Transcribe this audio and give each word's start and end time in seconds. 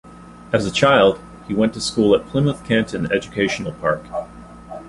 As 0.51 0.65
a 0.65 0.71
child, 0.71 1.19
he 1.47 1.53
went 1.53 1.75
to 1.75 1.79
school 1.79 2.15
at 2.15 2.25
Plymouth-Canton 2.25 3.11
Educational 3.11 3.73
Park. 3.73 4.01